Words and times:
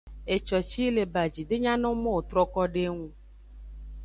Eco 0.35 0.57
ci 0.69 0.79
yi 0.83 0.89
le 0.95 1.03
baji 1.13 1.41
de 1.49 1.55
nyano 1.63 1.89
mo 2.01 2.09
wo 2.15 2.21
troko 2.29 2.61
do 2.73 2.79
eye 2.83 2.91
nu. 2.97 3.07